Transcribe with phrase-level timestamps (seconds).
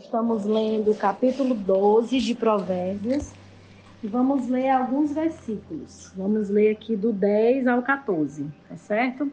[0.00, 3.32] Estamos lendo o capítulo 12 de Provérbios
[4.02, 6.10] e vamos ler alguns versículos.
[6.16, 9.30] Vamos ler aqui do 10 ao 14, tá certo?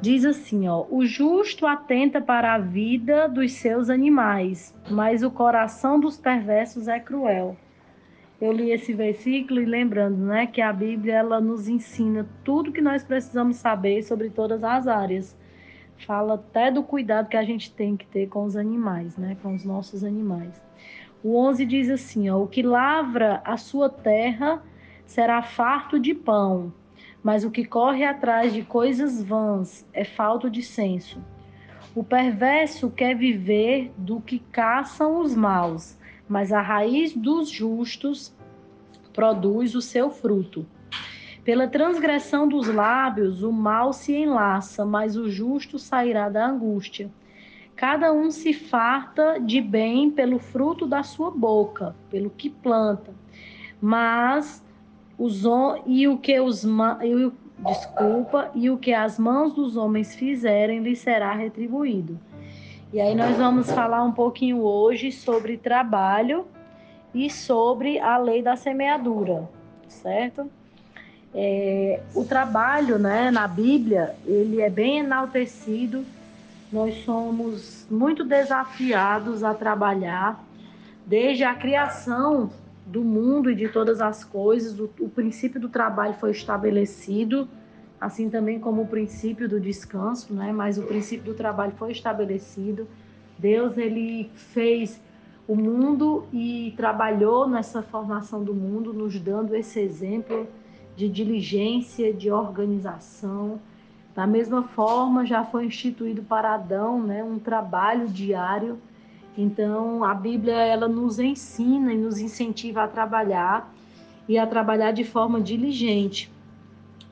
[0.00, 6.00] Diz assim, ó: O justo atenta para a vida dos seus animais, mas o coração
[6.00, 7.56] dos perversos é cruel.
[8.40, 12.80] Eu li esse versículo e lembrando, né, que a Bíblia ela nos ensina tudo que
[12.80, 15.36] nós precisamos saber sobre todas as áreas.
[16.06, 19.54] Fala até do cuidado que a gente tem que ter com os animais, né, com
[19.54, 20.60] os nossos animais.
[21.22, 24.62] O 11 diz assim, ó, o que lavra a sua terra
[25.04, 26.72] será farto de pão,
[27.22, 31.22] mas o que corre atrás de coisas vãs é falto de senso.
[31.94, 35.98] O perverso quer viver do que caçam os maus,
[36.28, 38.32] mas a raiz dos justos
[39.12, 40.64] produz o seu fruto.
[41.50, 47.10] Pela transgressão dos lábios, o mal se enlaça, mas o justo sairá da angústia.
[47.74, 53.12] Cada um se farta de bem pelo fruto da sua boca, pelo que planta.
[53.80, 54.64] Mas
[55.18, 55.42] os
[55.86, 60.94] e o que os e desculpa, e o que as mãos dos homens fizerem lhe
[60.94, 62.16] será retribuído.
[62.92, 66.46] E aí nós vamos falar um pouquinho hoje sobre trabalho
[67.12, 69.50] e sobre a lei da semeadura,
[69.88, 70.48] certo?
[71.34, 76.04] É, o trabalho, né, na Bíblia, ele é bem enaltecido.
[76.72, 80.44] Nós somos muito desafiados a trabalhar
[81.06, 82.50] desde a criação
[82.86, 84.78] do mundo e de todas as coisas.
[84.78, 87.48] O, o princípio do trabalho foi estabelecido
[88.00, 90.52] assim também como o princípio do descanso, né?
[90.52, 92.88] Mas o princípio do trabalho foi estabelecido.
[93.38, 95.00] Deus ele fez
[95.46, 100.48] o mundo e trabalhou nessa formação do mundo, nos dando esse exemplo
[100.96, 103.60] de diligência, de organização.
[104.14, 108.78] Da mesma forma, já foi instituído para Adão, né, um trabalho diário.
[109.36, 113.72] Então, a Bíblia ela nos ensina e nos incentiva a trabalhar
[114.28, 116.30] e a trabalhar de forma diligente.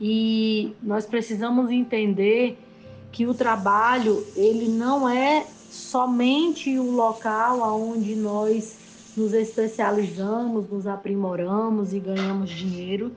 [0.00, 2.58] E nós precisamos entender
[3.10, 8.78] que o trabalho, ele não é somente o local onde nós
[9.16, 13.12] nos especializamos, nos aprimoramos e ganhamos dinheiro,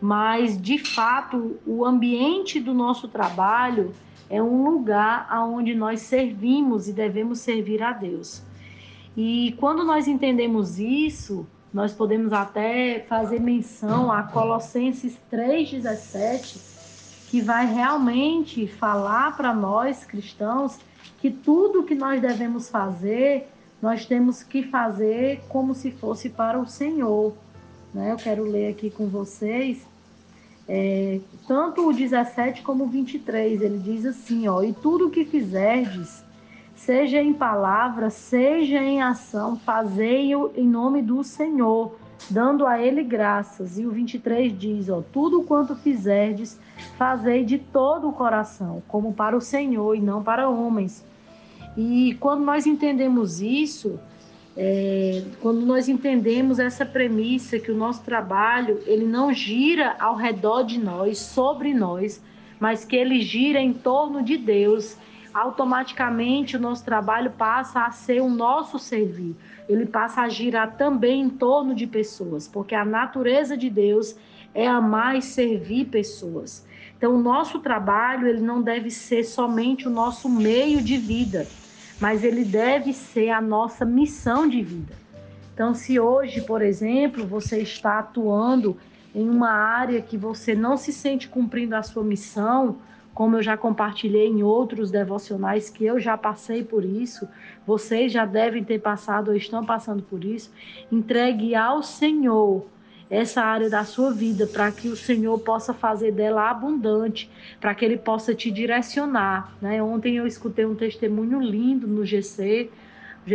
[0.00, 3.92] mas de fato o ambiente do nosso trabalho
[4.28, 8.42] é um lugar onde nós servimos e devemos servir a Deus.
[9.16, 17.66] E quando nós entendemos isso, nós podemos até fazer menção a Colossenses 3,17, que vai
[17.66, 20.78] realmente falar para nós cristãos
[21.20, 23.48] que tudo que nós devemos fazer,
[23.82, 27.34] nós temos que fazer como se fosse para o Senhor.
[27.92, 28.12] Né?
[28.12, 29.86] Eu quero ler aqui com vocês,
[30.68, 35.24] é, tanto o 17 como o 23, ele diz assim, ó, e tudo o que
[35.24, 36.24] fizerdes,
[36.76, 41.96] seja em palavra, seja em ação, fazei-o em nome do Senhor,
[42.30, 43.78] dando a ele graças.
[43.78, 46.58] E o 23 diz, ó, tudo quanto fizerdes,
[46.96, 51.04] fazei de todo o coração, como para o Senhor e não para homens.
[51.76, 53.98] E quando nós entendemos isso,
[54.56, 60.62] é, quando nós entendemos essa premissa que o nosso trabalho ele não gira ao redor
[60.62, 62.22] de nós, sobre nós,
[62.58, 64.96] mas que ele gira em torno de Deus
[65.32, 69.36] automaticamente o nosso trabalho passa a ser o nosso servir.
[69.68, 74.16] Ele passa a girar também em torno de pessoas, porque a natureza de Deus
[74.52, 76.66] é amar e servir pessoas.
[76.96, 81.46] Então, o nosso trabalho ele não deve ser somente o nosso meio de vida,
[82.00, 84.94] mas ele deve ser a nossa missão de vida.
[85.52, 88.76] Então, se hoje, por exemplo, você está atuando
[89.14, 92.78] em uma área que você não se sente cumprindo a sua missão,
[93.12, 97.28] como eu já compartilhei em outros devocionais que eu já passei por isso,
[97.66, 100.50] vocês já devem ter passado ou estão passando por isso.
[100.90, 102.64] Entregue ao Senhor
[103.10, 107.28] essa área da sua vida para que o Senhor possa fazer dela abundante,
[107.60, 109.52] para que Ele possa te direcionar.
[109.60, 109.82] Né?
[109.82, 112.70] Ontem eu escutei um testemunho lindo no GC,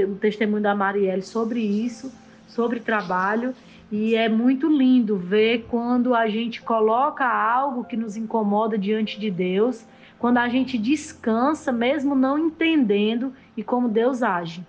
[0.09, 2.09] o testemunho da Marielle sobre isso,
[2.47, 3.53] sobre trabalho.
[3.91, 9.29] E é muito lindo ver quando a gente coloca algo que nos incomoda diante de
[9.29, 9.85] Deus,
[10.17, 14.65] quando a gente descansa, mesmo não entendendo e como Deus age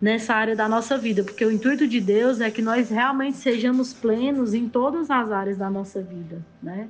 [0.00, 3.92] nessa área da nossa vida, porque o intuito de Deus é que nós realmente sejamos
[3.92, 6.88] plenos em todas as áreas da nossa vida, né?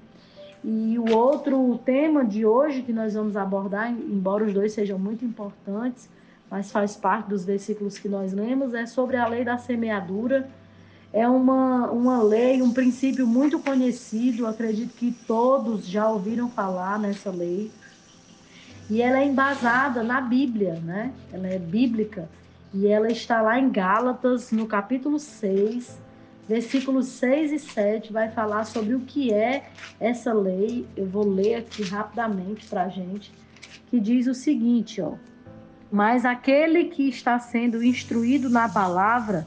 [0.63, 5.25] E o outro tema de hoje que nós vamos abordar, embora os dois sejam muito
[5.25, 6.09] importantes,
[6.51, 10.49] mas faz parte dos versículos que nós lemos, é sobre a lei da semeadura
[11.13, 17.31] é uma, uma lei, um princípio muito conhecido, acredito que todos já ouviram falar nessa
[17.31, 17.71] lei.
[18.89, 21.13] E ela é embasada na Bíblia, né?
[21.33, 22.29] Ela é bíblica.
[22.73, 25.99] E ela está lá em Gálatas, no capítulo 6,
[26.49, 30.87] versículos 6 e 7, vai falar sobre o que é essa lei.
[30.97, 33.33] Eu vou ler aqui rapidamente para a gente,
[33.89, 35.15] que diz o seguinte, ó.
[35.91, 39.47] Mas aquele que está sendo instruído na palavra,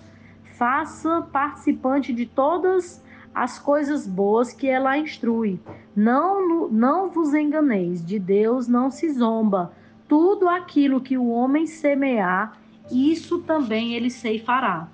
[0.57, 3.01] faça participante de todas
[3.33, 5.59] as coisas boas que ela instrui.
[5.95, 9.71] Não, não vos enganeis, de Deus não se zomba.
[10.07, 12.57] Tudo aquilo que o homem semear,
[12.91, 14.87] isso também ele ceifará.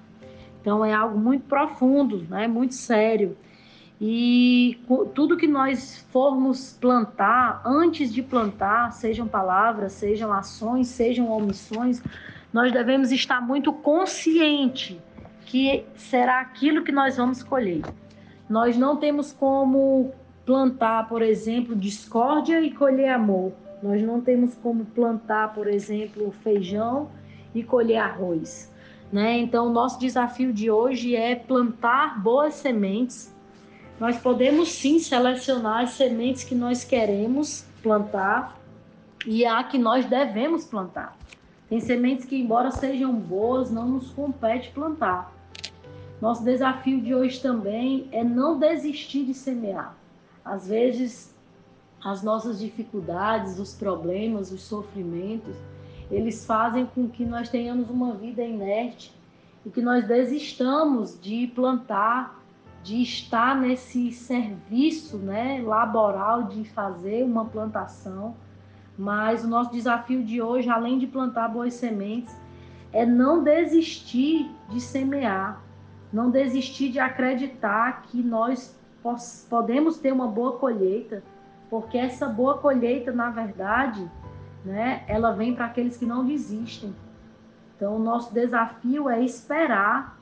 [0.62, 2.47] Então é algo muito profundo, né?
[2.47, 3.38] muito sério.
[4.01, 4.80] E
[5.13, 12.01] tudo que nós formos plantar, antes de plantar, sejam palavras, sejam ações, sejam omissões,
[12.53, 15.01] nós devemos estar muito consciente
[15.45, 17.81] que será aquilo que nós vamos colher.
[18.50, 20.13] Nós não temos como
[20.45, 23.51] plantar, por exemplo, discórdia e colher amor.
[23.83, 27.09] Nós não temos como plantar, por exemplo, feijão
[27.59, 28.71] e colher arroz.
[29.11, 29.38] Né?
[29.39, 33.33] Então, o nosso desafio de hoje é plantar boas sementes.
[34.00, 38.57] Nós podemos sim selecionar as sementes que nós queremos plantar
[39.25, 41.17] e a que nós devemos plantar.
[41.67, 45.33] Tem sementes que, embora sejam boas, não nos compete plantar.
[46.21, 49.95] Nosso desafio de hoje também é não desistir de semear.
[50.44, 51.33] Às vezes,
[52.03, 55.56] as nossas dificuldades, os problemas, os sofrimentos,
[56.11, 59.15] eles fazem com que nós tenhamos uma vida inerte
[59.65, 62.39] e que nós desistamos de plantar,
[62.81, 68.35] de estar nesse serviço né, laboral de fazer uma plantação.
[68.97, 72.35] Mas o nosso desafio de hoje, além de plantar boas sementes,
[72.91, 75.61] é não desistir de semear,
[76.11, 78.77] não desistir de acreditar que nós
[79.50, 81.23] podemos ter uma boa colheita,
[81.69, 84.09] porque essa boa colheita, na verdade,
[84.63, 86.94] né, ela vem para aqueles que não desistem.
[87.75, 90.19] Então, o nosso desafio é esperar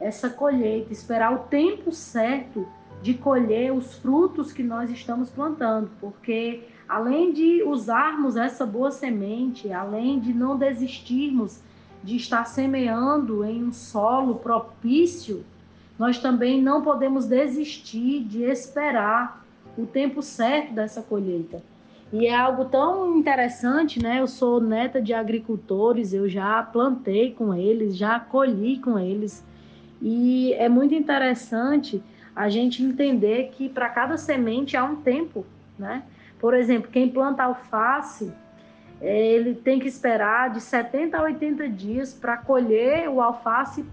[0.00, 2.66] essa colheita, esperar o tempo certo
[3.02, 9.72] de colher os frutos que nós estamos plantando, porque além de usarmos essa boa semente,
[9.72, 11.60] além de não desistirmos
[12.02, 15.44] de estar semeando em um solo propício,
[15.98, 19.44] nós também não podemos desistir de esperar
[19.76, 21.62] o tempo certo dessa colheita.
[22.12, 24.20] E é algo tão interessante, né?
[24.20, 29.44] Eu sou neta de agricultores, eu já plantei com eles, já colhi com eles.
[30.00, 32.02] E é muito interessante
[32.34, 35.44] a gente entender que para cada semente há um tempo,
[35.78, 36.04] né?
[36.38, 38.32] Por exemplo, quem planta alface,
[39.00, 43.84] é, ele tem que esperar de 70 a 80 dias para colher o alface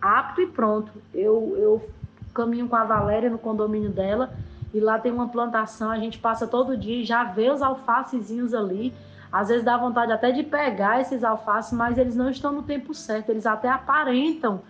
[0.00, 0.92] apto e pronto.
[1.14, 1.90] Eu, eu
[2.34, 4.34] caminho com a Valéria no condomínio dela
[4.76, 8.52] e lá tem uma plantação, a gente passa todo dia e já vê os alfacezinhos
[8.52, 8.92] ali.
[9.32, 12.92] Às vezes dá vontade até de pegar esses alfaces, mas eles não estão no tempo
[12.92, 13.30] certo.
[13.30, 14.60] Eles até aparentam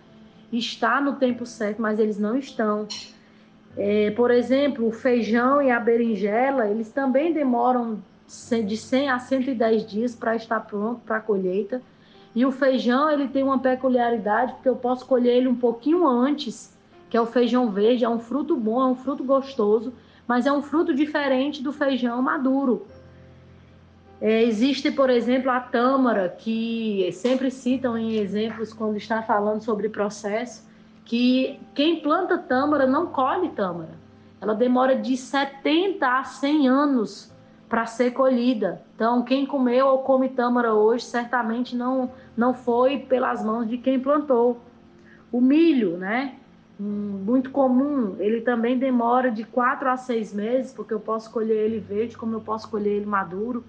[0.51, 2.87] estar no tempo certo, mas eles não estão.
[3.75, 7.99] É, por exemplo, o feijão e a berinjela, eles também demoram
[8.65, 11.81] de 100 a 110 dias para estar pronto para a colheita.
[12.33, 16.76] E o feijão, ele tem uma peculiaridade, porque eu posso colher ele um pouquinho antes,
[17.09, 19.93] que é o feijão verde, é um fruto bom, é um fruto gostoso,
[20.27, 22.85] mas é um fruto diferente do feijão maduro.
[24.19, 29.89] É, existe, por exemplo, a tâmara, que sempre citam em exemplos quando está falando sobre
[29.89, 30.67] processo,
[31.05, 33.91] que quem planta tâmara não colhe tâmara.
[34.41, 37.31] Ela demora de 70 a 100 anos
[37.69, 38.81] para ser colhida.
[38.95, 43.99] Então, quem comeu ou come tâmara hoje certamente não, não foi pelas mãos de quem
[43.99, 44.59] plantou.
[45.31, 46.35] O milho, né?
[46.79, 51.79] Muito comum, ele também demora de quatro a seis meses, porque eu posso colher ele
[51.79, 53.63] verde, como eu posso colher ele maduro.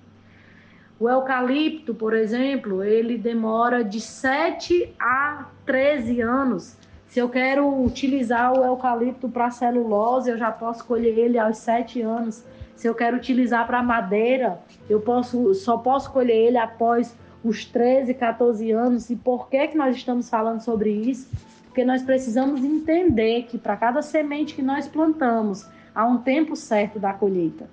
[1.01, 6.77] O eucalipto, por exemplo, ele demora de 7 a 13 anos.
[7.07, 12.03] Se eu quero utilizar o eucalipto para celulose, eu já posso colher ele aos 7
[12.03, 12.45] anos.
[12.75, 14.61] Se eu quero utilizar para madeira,
[14.91, 19.09] eu posso, só posso colher ele após os 13, 14 anos.
[19.09, 21.31] E por que, que nós estamos falando sobre isso?
[21.79, 26.99] Porque nós precisamos entender que para cada semente que nós plantamos, há um tempo certo
[26.99, 27.71] da colheita.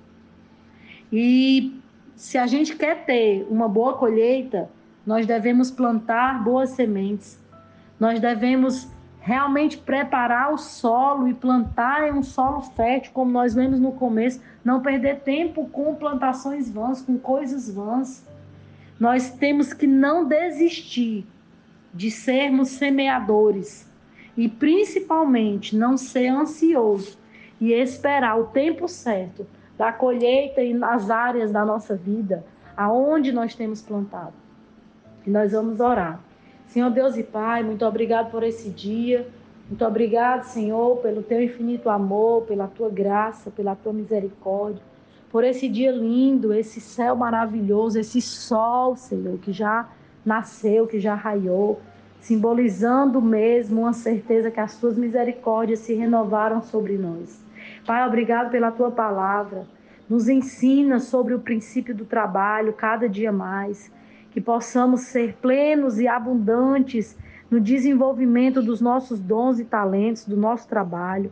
[1.11, 1.81] E
[2.15, 4.69] se a gente quer ter uma boa colheita,
[5.03, 7.39] nós devemos plantar boas sementes.
[7.99, 8.87] Nós devemos
[9.21, 14.39] realmente preparar o solo e plantar em um solo fértil, como nós vemos no começo,
[14.63, 18.23] não perder tempo com plantações vãs, com coisas vãs.
[18.99, 21.25] Nós temos que não desistir
[21.91, 23.94] de sermos semeadores
[24.37, 27.17] e principalmente não ser ansioso
[27.59, 29.45] e esperar o tempo certo
[29.77, 34.33] da colheita nas áreas da nossa vida aonde nós temos plantado.
[35.25, 36.19] E nós vamos orar.
[36.67, 39.27] Senhor Deus e Pai, muito obrigado por esse dia.
[39.67, 44.81] Muito obrigado, Senhor, pelo teu infinito amor, pela tua graça, pela tua misericórdia,
[45.31, 49.89] por esse dia lindo, esse céu maravilhoso, esse sol, Senhor, que já
[50.23, 51.79] nasceu, que já raiou,
[52.25, 57.39] simbolizando mesmo uma certeza que as tuas misericórdias se renovaram sobre nós.
[57.85, 59.67] Pai, obrigado pela tua palavra.
[60.09, 63.91] Nos ensina sobre o princípio do trabalho cada dia mais,
[64.31, 67.15] que possamos ser plenos e abundantes
[67.47, 71.31] no desenvolvimento dos nossos dons e talentos, do nosso trabalho.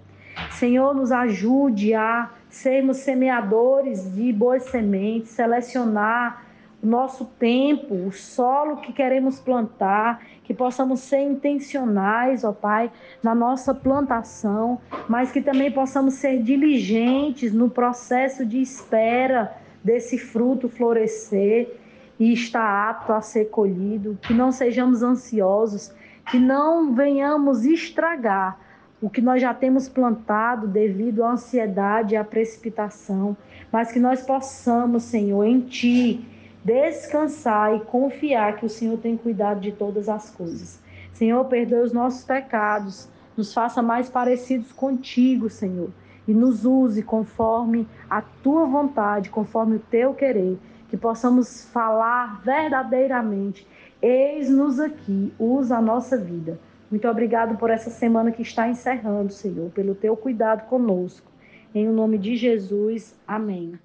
[0.52, 6.46] Senhor, nos ajude a sermos semeadores de boas sementes, selecionar
[6.84, 12.92] nosso tempo, o solo que queremos plantar, que possamos ser intencionais, ó Pai,
[13.24, 20.68] na nossa plantação, mas que também possamos ser diligentes no processo de espera desse fruto
[20.68, 21.80] florescer
[22.20, 25.94] e estar apto a ser colhido, que não sejamos ansiosos,
[26.30, 28.60] que não venhamos estragar
[29.02, 33.36] o que nós já temos plantado devido à ansiedade e à precipitação,
[33.70, 36.25] mas que nós possamos, Senhor, em Ti,
[36.63, 40.79] descansar e confiar que o Senhor tem cuidado de todas as coisas.
[41.13, 45.89] Senhor, perdoe os nossos pecados, nos faça mais parecidos contigo, Senhor,
[46.27, 50.58] e nos use conforme a tua vontade, conforme o teu querer,
[50.89, 53.67] que possamos falar verdadeiramente.
[54.01, 56.60] Eis-nos aqui, usa a nossa vida.
[56.89, 61.32] Muito obrigado por essa semana que está encerrando, Senhor, pelo teu cuidado conosco.
[61.74, 63.79] Em o nome de Jesus, amém.